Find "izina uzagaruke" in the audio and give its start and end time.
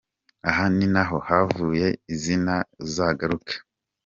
2.13-3.55